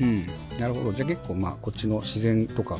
[0.00, 0.04] う。
[0.04, 0.26] ん。
[0.58, 0.92] なるほど。
[0.92, 2.78] じゃあ結構まあこっちの自然とか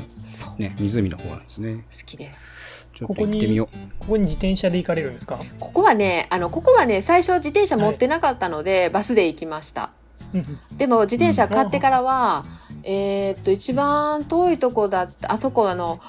[0.59, 1.85] ね湖の方なんですね。
[1.91, 3.69] 好きですちょっと行ってみよ
[4.01, 5.39] ここに自転車で行かれるんですか？
[5.61, 9.91] ここはねあのここはね最初自転車持ってなかったので、バスで行きました。
[10.35, 12.45] うんでも自転車買ってからは、
[12.83, 16.01] えーっと一番遠いとこだったあそこあの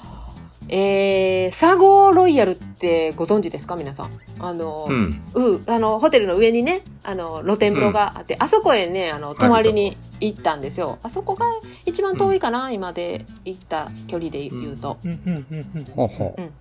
[0.70, 3.74] えー、サゴロイヤルってご存知ですか？
[3.74, 4.10] 皆さん。
[4.38, 5.22] あの、うん。
[5.32, 10.98] うん、あのホテルの上にねあの露天風呂があって、あそこへねあの泊まりに行ったんですよ。
[11.02, 11.46] あそこが
[11.86, 16.52] 一番遠いかな、今で行った距離で言うと、うん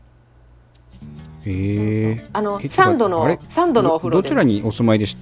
[1.45, 4.29] へえあのえ3度の三度のお風呂で。
[4.29, 5.17] どどちらにお住まいでし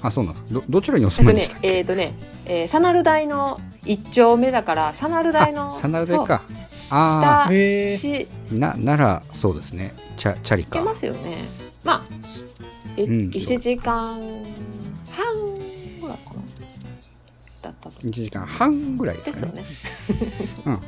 [0.00, 0.54] あそうなんです。
[0.54, 2.14] どどちらにお住まいでしたっけ、えっ、とね、
[2.44, 6.42] えーサナル台の一丁目だからサナル台のあサナル台か。
[6.54, 7.48] 下
[7.88, 9.94] しなならそうですね。
[10.16, 10.78] チャチャリか。
[10.78, 11.36] 行けますよね。
[11.82, 12.02] まあ
[12.96, 14.20] え、うん1時間
[15.10, 15.24] 半
[16.00, 16.42] ぐらいかな。
[17.62, 19.32] だったと1時間半ぐらいでかね。
[19.32, 19.64] ですすよね。
[20.66, 20.80] うんうん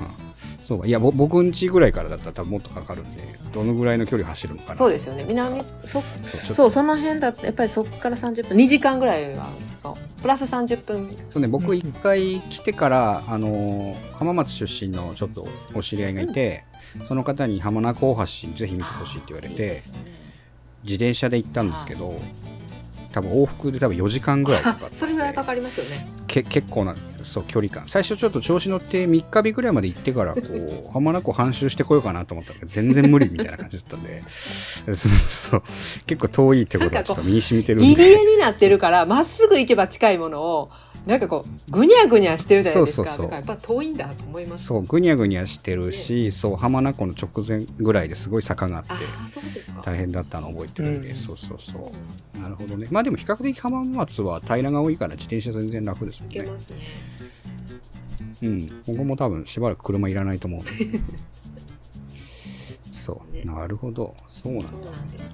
[0.70, 0.86] そうか。
[0.86, 4.76] いやぼ僕ん家ぐらいからだったら多分もっとかかるんでどのぐらいの距離走るのかな。
[4.76, 5.24] そうですよね。
[5.26, 6.70] 南そそう。
[6.70, 8.56] その辺だとやっぱりそこから30分。
[8.56, 10.22] 2時間ぐらいはそう。
[10.22, 11.10] プラス30分。
[11.28, 16.64] そうね、僕一回来てから、あのー浜松出身のちょっとお知り合いがいて、
[17.04, 19.82] その方に浜名湖大橋ぜひ見てほしいって言われてね。
[20.84, 22.14] 自転車で行ったんですけど
[23.12, 24.94] 多分往復で多分4時間ぐらいかかって。
[24.96, 26.08] それぐらいかかりますよね。
[26.26, 27.84] け結構なそう距離感。
[27.86, 34.22] 最初ちょっと調子乗って3日日ぐらいまで行ってからこう浜名湖半周してこようかなと思ったけど全然無理みたいな感じだったんで。
[34.86, 35.62] そうそう
[36.06, 40.70] 結構遠いってことはちょっと身に染みてるん入りで江になってるからまっすぐ行けば近いものを
[41.06, 43.08] なんかこうぐにゃぐにゃしてるじゃないですか。
[43.10, 43.34] そうそうそう。
[43.34, 44.66] やっぱ遠いんだと思います。
[44.66, 48.92] そうぐにゃぐにゃしてるしそう浜名湖の直前ぐらいですごい坂があって
[49.82, 51.16] 大変だったのを覚えてるんで、うん。
[51.16, 51.92] そうそうそ
[52.34, 52.38] う。
[52.38, 52.88] なるほどね。
[52.90, 56.42] まあでも比較的浜松は平らが多いから自転車全然楽ですもんね。
[56.42, 56.50] ね。
[58.42, 58.66] うん。
[58.86, 60.62] 今後も多分しばらく車いらないと思う。
[62.90, 63.42] そ そう、ね。
[63.44, 64.14] なるほど。
[64.30, 64.70] そうなんだ。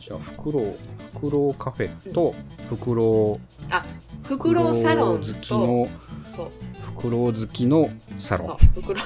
[0.01, 0.77] じゃあフクロウ
[1.15, 2.35] フクロウカフェと
[2.69, 3.85] フクロウあ
[4.27, 5.89] フクロウサロン好きとの
[6.35, 6.51] そう。
[6.83, 8.47] フクロウ好きのサロン。
[8.49, 8.59] そう。
[8.75, 9.05] フクロウ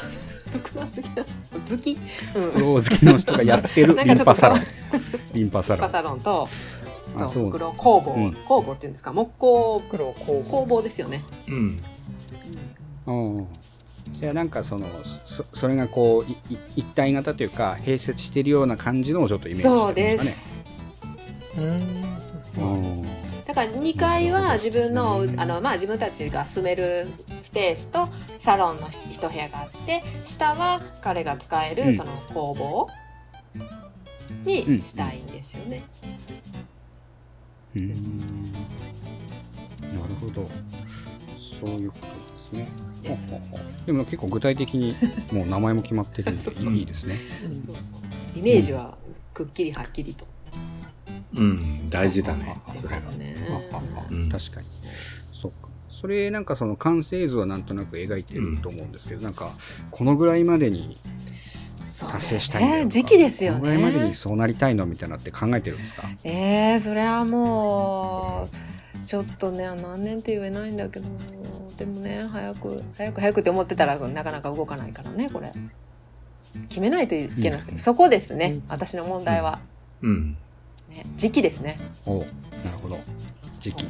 [0.51, 1.25] フクロウ好きな
[1.71, 1.99] 好き。
[2.35, 2.43] うん。
[2.43, 4.61] フクロウ好きの人がやってるなんリかちょっと ンパサロン。
[5.35, 6.49] リンパサロパンサロンと
[7.17, 7.45] あそうそう。
[7.47, 8.33] フクロウ工房、うん。
[8.33, 9.13] 工房っていうんですか？
[9.13, 11.79] 木工黒工工房ですよね、うん。
[13.07, 13.47] うん。
[14.13, 20.37] じゃあなんかそのそそれがこういい一体型というか併設しているような感じのをちょっとイメージしてるそうでんですかね。
[21.53, 22.61] す。
[22.61, 23.20] うーんうん
[23.51, 27.09] だから2階は自分のあの、まあ、自分たちが住める
[27.43, 28.09] スペースと
[28.39, 31.89] サロンの一部屋があって下は彼が使えうん。
[31.89, 32.87] るその工房
[34.45, 35.83] にしたいんですよね。
[37.75, 38.53] うん。
[38.53, 38.55] な
[40.09, 40.49] るほど。
[41.61, 42.69] そういうことですね。
[43.03, 44.95] ででも結構具体的に
[45.33, 47.17] もう名前も決まってるんで いいですね。
[47.67, 48.39] そうそう。
[48.39, 48.97] イメージは
[49.35, 50.30] くっきりはっきりと。
[51.35, 53.11] うん大事だねそれが。
[53.13, 53.37] ね。
[54.31, 54.67] 確かに。
[55.33, 55.69] そうか。
[55.89, 59.53] それなんかその完成図はなんとなく描いてると思うんですけど、なんか
[59.91, 60.99] このぐらいまでに
[62.01, 64.15] 達成したいんだよとか時期ですよこのぐらいまでねに。
[64.15, 66.09] そうなりたいのみたいなのって考えてるんですか？
[66.25, 68.49] えー、それはも
[69.03, 71.09] うちょっとね何年って言えないんだけど
[71.77, 75.53] でもね早く早く早くって思ってたらなかなか動かないからねこれ。
[76.69, 77.79] 決めないといけないですよ、うん。
[77.79, 79.61] そこですね、うん私の問題は、
[80.03, 80.37] うん
[80.91, 81.79] ね、時期ですね。
[82.07, 82.29] おなる
[82.83, 82.99] ほど。
[83.61, 83.87] 時期。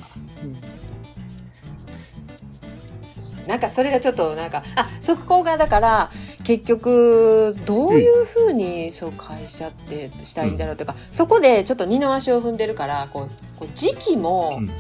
[3.46, 6.10] なんかそれがちょっとなんかあそこがだから
[6.44, 14.70] 結局どういうふうにそう会社ってしたいんだろうというか、そこでちょっと二の足を踏んでるからこうこう時期もうん。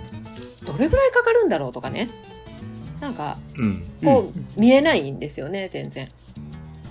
[0.66, 2.08] どれぐらいかかるんだろうとかね。
[3.00, 3.82] なんかうん。
[4.04, 6.06] こう、見えないんですよね全然。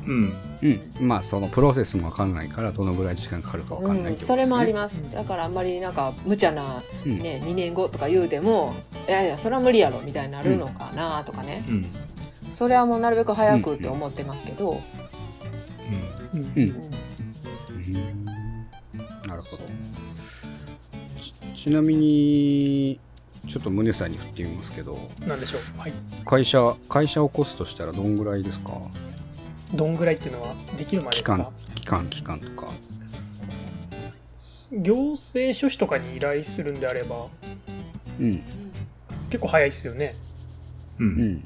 [0.07, 0.33] うん。
[0.61, 1.07] うん。
[1.07, 5.03] まあそのプロセスも分かんないからどのぐらい時間かかるか分かんないね、うん、それもありまます。
[5.13, 7.17] だからあんまりなんか無茶な、うん。
[7.17, 8.75] ね2年後とか言うても
[9.07, 11.85] いやいやそれは無理やろみたいになるのかなとかね、うん。
[12.53, 14.81] それはもうなるべく早くって思ってますけど、
[16.33, 16.39] うん。
[16.39, 16.51] うん。
[16.55, 16.59] うん。
[16.59, 18.25] うん。
[19.27, 19.63] なるほど。
[21.21, 22.99] ちちなみに
[23.47, 24.97] ちょっと宗さんに振ってみますけど。
[25.27, 25.79] なんでしょう。
[25.79, 25.93] はい。
[26.25, 28.71] 会社会社を起こすとしたらどんぐらいですか？
[29.73, 31.53] どんぐらいっていうのはできるまで期間ですか？
[31.75, 32.71] 期間期間とか。
[34.71, 37.27] 行政書士とかに依頼するんであれば
[38.19, 38.41] うん。
[39.29, 40.15] 結構早いですよね。
[40.99, 41.31] ううん。
[41.33, 41.43] ん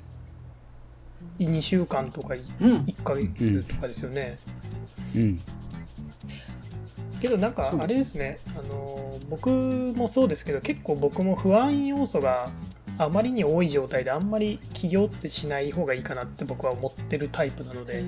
[1.39, 2.41] 2週間とかうん。
[2.83, 4.37] 1ヶ月とかですよね、
[5.15, 5.39] うん。
[7.19, 8.39] けどなんかあれですね。
[8.57, 12.49] あの僕もそうですけど結構僕も不安要素が
[12.97, 18.03] あまりに多い状態であんまり起業ってしない方がいいかなって僕は思ってるタイプなので、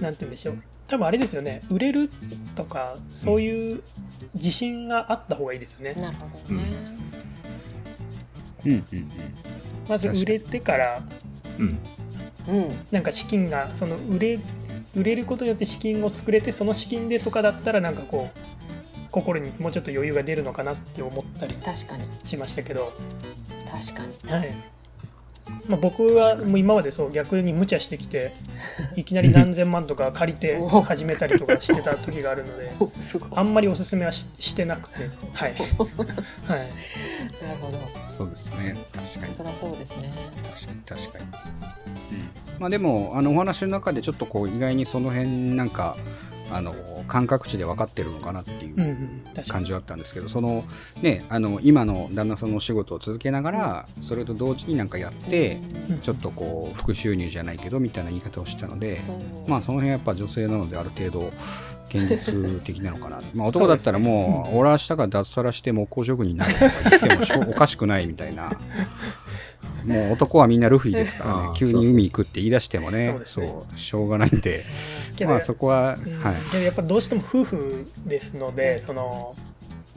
[0.00, 0.62] なんて言うんでしょう。
[0.86, 1.62] 多分あれですよね。
[1.70, 2.10] 売れる
[2.54, 3.82] とかそういう
[4.34, 6.62] 自信があった方がいいですよね、なるほどね、
[8.64, 8.72] うん。
[8.72, 9.10] うんうん
[9.88, 11.02] まず売れてから
[11.58, 11.78] うん
[12.48, 12.68] うん。
[12.90, 14.38] なんか資金がその売れ
[14.94, 18.38] 売れることによって資金を作れてその資金でとかだったらなんかこう
[19.10, 22.08] 心にもうちょっと余裕が出るのかなって思ったり確かに。
[22.24, 22.92] しましたけど、
[23.72, 24.32] 確かに。
[24.32, 24.54] はい。
[25.68, 28.32] まあ、僕はもう今までそう逆に無茶してきて
[28.94, 30.82] いきなり何千万とか借りてお。
[30.82, 32.72] 始めたりとかしてた時があるので
[33.32, 35.08] あんまりおすすめはししてなくて。
[35.32, 35.54] はい、
[36.46, 36.58] はい、
[37.42, 37.78] なるほど。
[38.06, 38.76] そうですね。
[38.92, 39.34] 確かに。
[39.34, 40.12] そりゃそうですね。
[40.44, 41.30] 確かに確かに、うん、
[42.60, 45.96] まあでもあのお話の中でちょっとこう意外にその辺なんか
[46.54, 46.74] あの
[47.08, 48.76] 感覚値で分かってるのかなっていう
[49.48, 50.64] 感じはあったんですけどその
[51.00, 55.60] ねあの今の旦那さんのお仕事を続けながらそれと同時になんかやって
[55.90, 58.98] うんちょっとこう副収入じゃないけどみたいな言い方をしたので
[59.46, 61.32] まあその辺はやっぱ女性なのである程度
[61.88, 68.50] 現実的なのかな まあ男だったらもう俺は明日から脱サラして木工職人になるとか言ってもおかしくないみたいな
[69.84, 71.54] もう男はみんなルフィですからね。
[71.58, 73.16] 急に海行くって言い出してもね。
[73.24, 74.62] そうしょうがないんで。
[75.16, 76.18] けどまあそこは、うん。
[76.18, 76.34] はい。
[76.50, 79.34] けどやっぱどうしても夫婦ですのでその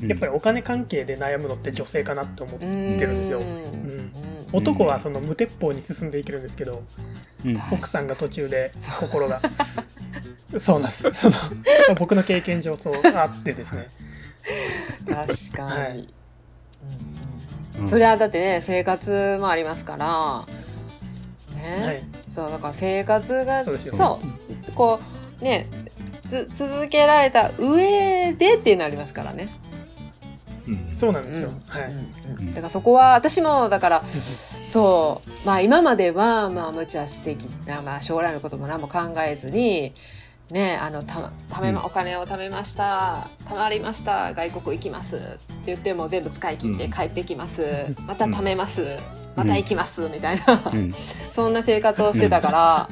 [0.02, 0.10] うん。
[0.10, 2.71] やっぱりお金関係で悩むのって女性かなって思ってる
[3.13, 3.48] んですよ、ううん。
[3.48, 4.12] ん
[4.52, 6.84] 男はその無鉄砲に進んでいけるんですけど
[7.45, 7.58] うん。
[7.71, 9.41] 奥さんが途中で心が。
[10.58, 11.13] そうなんです。
[11.13, 11.36] その
[11.98, 13.89] 僕の経験上そうあってですね。
[15.06, 15.98] 確かに、はい。
[16.00, 17.25] うん
[17.88, 20.46] それはだってね生活もありますから。
[21.56, 22.04] ね、はい。
[22.30, 24.20] そうだから生活がそうそ
[24.68, 24.72] う。
[24.74, 25.00] こ
[25.42, 25.68] うね
[26.26, 29.50] つ続けられた上でっていうのありますからね、
[30.68, 30.94] うん。
[30.98, 31.62] そうなんですよ、うん。
[31.68, 32.38] はい、うん。
[32.40, 32.48] うん。
[32.54, 35.48] だからそこは私もだからそう。
[35.48, 39.94] まあ今まではまあ無茶してきた、まあ、将来のことも何も考えずに
[40.51, 43.27] ねあのたためまお金を貯めました。
[43.45, 44.34] 貯まりました。
[44.34, 45.15] 外国行きます。
[45.15, 46.91] って言っても全部使い切ってうん。
[46.91, 47.63] 帰ってきます、
[48.08, 48.86] また貯めます、
[49.36, 50.01] また行きます。
[50.10, 50.93] みたいな、うん。
[51.31, 52.89] そんな生活をしてたから、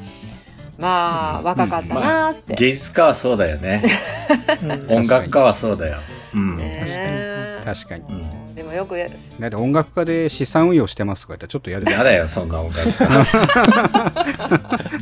[0.79, 3.83] まあ若かったなーって、芸術家はそうだよね。
[4.63, 4.97] うん。
[4.97, 5.99] 音楽家はそうだよ。
[6.33, 6.57] うん。
[6.57, 8.03] ね確かに。
[8.09, 12.87] うんでもよくやだって音楽家で資産運用してますとか言ったらちょっとやるじゃんやだよ、そんな音楽。
[12.87, 12.95] 家。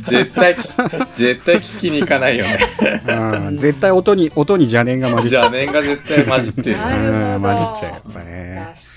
[0.00, 0.54] 絶対、
[1.14, 2.58] 絶対聞きに行かないよね。
[3.08, 3.56] うん。
[3.56, 5.50] 絶対音に音に邪念が混じっちゃう。
[5.52, 6.76] じゃあ念が絶対混じってる。
[6.78, 8.74] なる混じっちゃうやっぱね。
[8.74, 8.92] 確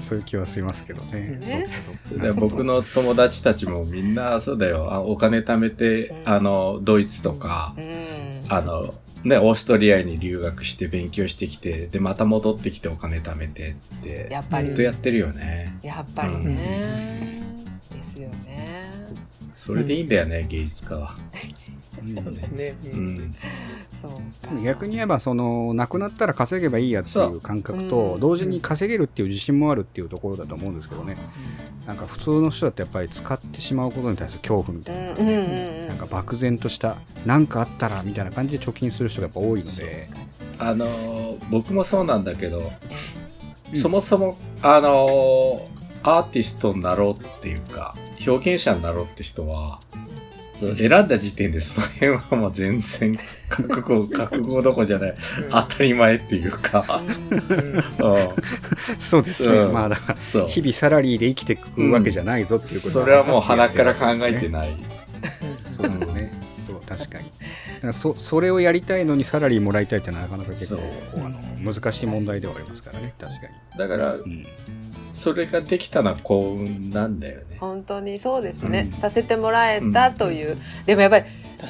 [0.00, 1.38] そういう気はしますけどね。
[1.40, 1.66] ね。
[2.08, 4.92] そうで僕の友達たちもみんなそうだよ。
[4.92, 6.28] あお金貯めて、うん。
[6.28, 8.44] あの、ドイツとか、うん。
[8.48, 8.94] あの、
[9.24, 15.76] ね、オーストリアに留学して勉強してきて、で、また戻ってきてお金貯めてって、やっぱりずっとやってるよね。
[15.82, 17.42] やっぱりね、
[17.90, 18.92] ですよね
[19.54, 21.14] それでいいんだよね、芸術家は。
[22.00, 22.74] う んそうですね。
[22.84, 23.34] ううん
[24.64, 31.16] 逆に言えばその亡くなったら稼げばいいやっていう感覚と同時に稼げるっていう自信もあるっていうところだと思うんですけどね。
[31.86, 35.88] なんか普通の人だってやっぱり使ってしまうことに対する恐怖みたいな、うんうんうんうん。
[35.88, 40.02] なんか漠然とした何かあったらみたいな感じで貯金する人がやっぱ多いので。
[40.58, 43.76] あのー僕もそうなんだけど、うん。
[43.76, 47.94] そもそも、あのーアーティストになろうっていうか、
[48.26, 49.80] 表現者になろうって人は、
[50.58, 53.12] 選んだ時点でその辺はもう全然
[53.48, 55.14] 覚悟、 覚悟どころじゃない、
[55.50, 57.38] 当たり前っていうか、うん。
[57.38, 57.82] うん、
[58.98, 59.72] そうですね、うん。
[59.72, 60.48] まあだからそう。
[60.48, 64.76] 日々サラリーで生きていくわけじゃないぞっていうことそれはもう鼻から考えてない。
[65.76, 66.32] そうですね。
[66.66, 67.24] そう確かに。
[67.24, 70.82] だからそそれをやりたいのにサラリーもらいたいってのはなかなか結構
[71.16, 73.14] あの難しい問題ではありますからね。
[73.18, 73.40] 確か
[73.78, 74.77] だから、に、うん
[75.18, 77.58] それができたのは幸運なんだよね。
[77.60, 78.98] 本当にそうですね、うん。
[78.98, 81.26] させてもらえたという、でもやっぱり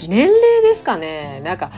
[0.08, 1.40] 年齢ですかね。
[1.44, 1.72] なんか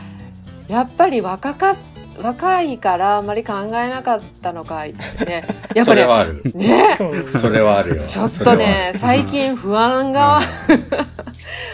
[0.67, 1.75] やっぱり若か
[2.21, 4.93] 若いからあんまり考えなかったのかね
[5.27, 6.41] やっぱりそれはある。
[6.53, 6.97] ね
[7.29, 8.03] それはあるよ。
[8.03, 10.39] ちょっとね最近不安が、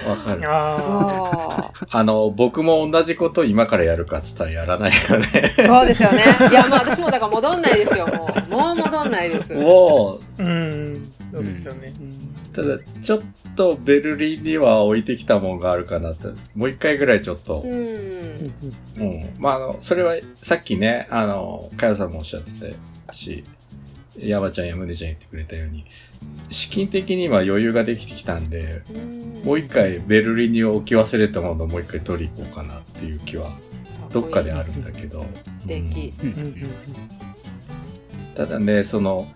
[0.07, 0.41] わかる。
[0.45, 5.25] あそあの、僕も同じことを今からやるかっつったらやらないよね。
[5.59, 10.43] うそうですよねいやまあ私もだから戻んないですよもうもう戻んないですもう、あ。
[10.45, 11.11] うん。
[11.33, 11.93] そうですよね。
[11.99, 13.21] うんただ、ちょっ
[13.57, 18.53] とベルリンには置いてきたもんがあるかなって、もう一回ぐらいちょっと、うん。
[18.97, 19.33] うん。
[19.39, 22.73] まあ、あの、それはさっきね、あの、かよさんもおっしゃって
[23.05, 23.43] たし、
[24.17, 25.85] 山ちゃんやむねちゃん言ってくれたように、
[26.49, 28.83] 資金的には余裕ができてきたんで、
[29.43, 33.49] もう一回ベルリンに置き忘れたものをもう一回取り行こうかなっていう気は、
[34.11, 35.25] どっかであるんだけど。
[35.61, 36.69] 素敵、うんうんうん。
[38.35, 39.27] ただね、その、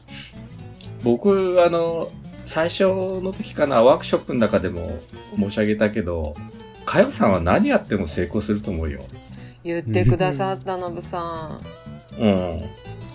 [1.03, 2.07] 僕、あの、
[2.51, 4.99] 最初の時かな、ワークショップの中でも
[5.37, 6.35] 申し上げたけど、
[6.85, 9.05] かよさんは何やっても成功すると思うよ。
[9.63, 11.61] 言ってくださったのぶさ
[12.19, 12.61] んうん。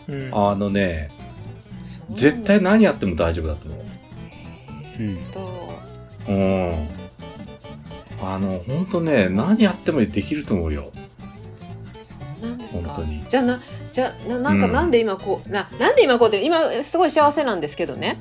[0.09, 1.11] うんあのね、
[2.13, 5.03] 絶対何やっても大丈夫だと思う。
[5.03, 5.69] うんと
[6.29, 6.89] うん。
[8.23, 10.91] あの、ほんとね、何やってもできると思うよ。
[11.99, 12.15] そ
[12.47, 13.61] うなんですか本当にじゃあな
[13.93, 18.19] じゃあななんかうんなんで今こう、ななんで今こうって今すごい幸せなんですけどね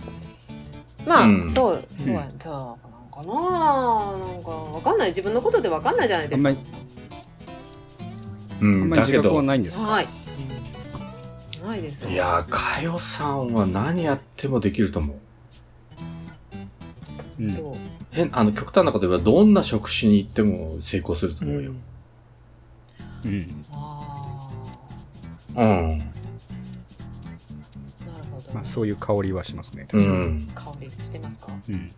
[1.06, 1.52] まあ、うん。
[1.52, 3.34] そうそうやじゃあなんかな
[4.18, 5.10] なんかわかんない。
[5.10, 6.50] 自分のことでわかんないじゃないですか。
[8.62, 8.82] うん。
[8.84, 9.18] あんまりだけど。
[9.20, 9.86] 自覚は、ないんですか？
[9.86, 10.08] はい。
[11.65, 12.10] ないですよ。
[12.10, 15.15] いやー、かよさんは何やってもできると思う。
[18.12, 21.72] 変、あの、極端なこと言えば、どんな職種に行っても成功すると思うよ。
[23.26, 23.65] うん。
[23.74, 24.48] あ
[25.56, 25.65] うん。
[25.65, 25.98] ー。
[25.98, 26.14] なるほど、
[28.56, 30.48] まあ、そういう香りはしますねう確かにん。
[30.56, 31.48] 香りしてますか？
[31.68, 31.91] うん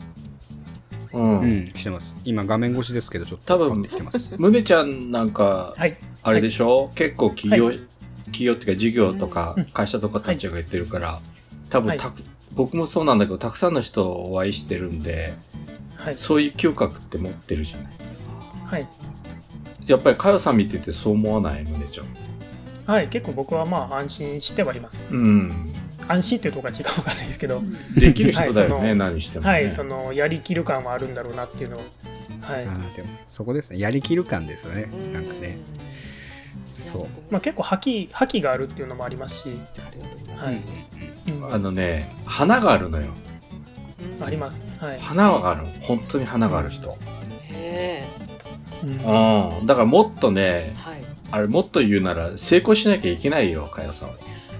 [1.13, 1.41] うん。
[1.41, 5.96] うん、してます今画面越しですけどちょっと多分変わってきてますむねちゃんなんか、はい。
[6.24, 7.72] あれでしょ、結構企業、は
[8.26, 11.20] 企業っていうか事業とかうん会社とか立ち上げてるから、
[11.70, 12.15] 多分はいたく、
[12.54, 15.34] 僕もそうなんだけど、たくさんの人をお会いしてるんで、
[15.96, 16.17] はい。
[16.17, 17.88] そういう嗅覚って持ってるじゃない？
[18.65, 18.90] はい。
[19.86, 21.63] やっぱりかよさん見ててそう思わない？
[21.63, 22.08] むねちゃん。
[22.86, 23.08] はい。
[23.08, 25.08] 結構僕はまあ安心してはいます。
[25.10, 25.71] うん。
[26.08, 27.62] 安心っていうところが違うかないですけど、
[27.95, 29.51] できる人だよね、はいその何しても、ね。
[29.51, 29.69] はい。
[29.69, 31.81] その、やりきる感はあるんだろうなっていうのを、
[32.41, 35.58] はいでもそこですねやりきる感ですよねうんなんかね
[36.71, 40.73] そうまあ結構覇気、覇気があるっていうのもありますし、ありがとうございます、は
[41.33, 43.08] いうんあのね、花があるのよ。
[43.08, 44.65] うんあります。
[44.79, 44.99] はい。
[44.99, 45.69] 花があるの。
[45.81, 46.91] 本当に花がある人。
[46.91, 46.97] へ
[47.51, 48.03] え
[48.83, 48.89] うん
[49.60, 49.65] うん。
[49.67, 50.97] だからもっとね、はい
[51.29, 54.15] あれもっと言うなら成功しなきゃいけないよ、かよさんは。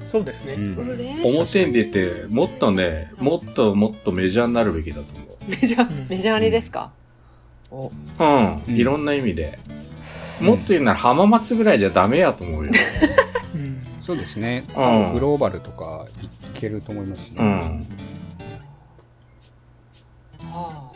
[0.08, 0.54] そうですね。
[0.54, 0.78] うん
[1.26, 5.04] 表に出て、もっとね、もっともっとメジャーになるべきだと
[5.48, 6.92] メジャうんーメジャーにですか、
[7.70, 7.76] う。
[7.76, 8.64] うん。
[8.64, 9.60] うんいろんな意味で。
[10.40, 12.72] もっと言うなら浜松ぐらいじゃダメやと思うよ。
[13.56, 16.28] うんそうですね、うんグローバルとかい
[16.58, 17.88] けると思いますしね、うん。
[20.50, 20.94] は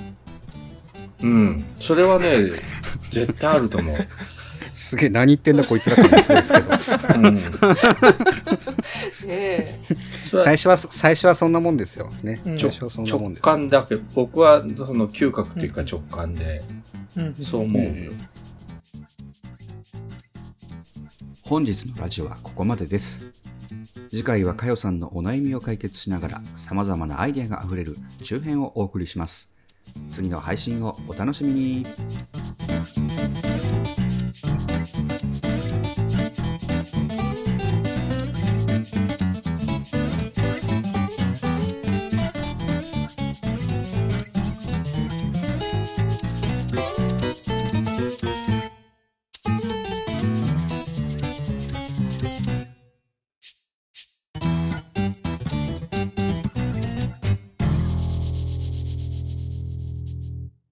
[1.22, 1.66] うん。
[1.80, 2.52] それはね、
[3.10, 3.98] 絶対あると思う。
[4.74, 6.70] すげえ何言ってんだこいつら感じそうですけど
[7.16, 7.42] うん。
[9.24, 9.80] あえ。
[10.24, 12.12] 最初は最初はそんなもんですよ。
[12.24, 12.42] ね。
[12.46, 12.60] うん。
[12.60, 13.42] 最初はそんなもん直です。
[13.42, 16.64] 感だけど、僕はその嗅覚っていうか直感で、
[17.16, 18.12] うんそう思うよ。
[21.42, 23.28] 本日のラジオはここまでです。
[24.10, 29.50] 次回はかよさんのお悩みを解決しながら様々なアイデアがあふれる中編をお送りします。
[30.12, 31.86] 次の配信をお楽しみに